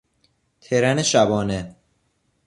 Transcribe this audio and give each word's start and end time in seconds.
ترن 0.61 1.01
شبانه 1.03 1.75